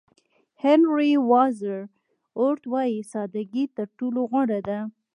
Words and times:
هېنري 0.63 1.11
واډز 1.29 1.59
اورت 2.39 2.63
وایي 2.73 2.99
ساده 3.11 3.41
ګي 3.53 3.63
تر 3.77 3.87
ټولو 3.97 4.19
غوره 4.31 4.59
ده. 4.69 4.79